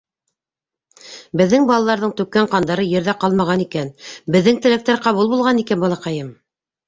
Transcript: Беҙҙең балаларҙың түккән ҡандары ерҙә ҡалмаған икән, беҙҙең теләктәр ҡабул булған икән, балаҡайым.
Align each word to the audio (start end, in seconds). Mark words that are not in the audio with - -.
Беҙҙең 1.41 1.67
балаларҙың 1.71 2.13
түккән 2.21 2.47
ҡандары 2.53 2.87
ерҙә 2.93 3.15
ҡалмаған 3.25 3.61
икән, 3.67 3.93
беҙҙең 4.37 4.59
теләктәр 4.67 5.03
ҡабул 5.05 5.29
булған 5.35 5.61
икән, 5.65 5.85
балаҡайым. 5.85 6.33